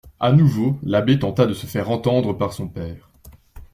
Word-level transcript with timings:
A 0.19 0.31
nouveau 0.31 0.79
l'abbé 0.81 1.19
tenta 1.19 1.45
de 1.45 1.53
se 1.53 1.67
faire 1.67 1.91
entendre 1.91 2.33
par 2.33 2.53
son 2.53 2.67
père. 2.67 3.11